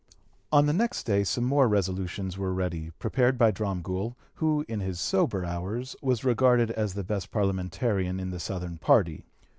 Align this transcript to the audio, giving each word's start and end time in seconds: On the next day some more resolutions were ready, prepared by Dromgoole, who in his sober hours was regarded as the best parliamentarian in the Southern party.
On 0.51 0.65
the 0.65 0.73
next 0.73 1.03
day 1.03 1.23
some 1.23 1.43
more 1.43 1.67
resolutions 1.67 2.35
were 2.35 2.55
ready, 2.55 2.89
prepared 2.97 3.37
by 3.37 3.51
Dromgoole, 3.51 4.15
who 4.33 4.65
in 4.67 4.79
his 4.79 4.99
sober 4.99 5.45
hours 5.45 5.95
was 6.01 6.23
regarded 6.25 6.71
as 6.71 6.95
the 6.95 7.03
best 7.03 7.29
parliamentarian 7.29 8.19
in 8.19 8.31
the 8.31 8.39
Southern 8.39 8.79
party. 8.79 9.25